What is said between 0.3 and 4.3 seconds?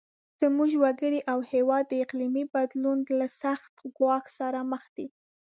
زموږ وګړي او هیواد د اقلیمي بدلون له سخت ګواښ